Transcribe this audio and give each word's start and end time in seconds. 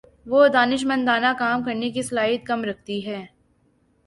وہ 0.27 0.47
دانشمندانہ 0.47 1.33
کام 1.39 1.63
کرنے 1.63 1.89
کی 1.91 2.01
صلاحیت 2.01 2.45
کم 2.47 2.63
رکھتی 2.65 3.05
ہیں 3.05 3.25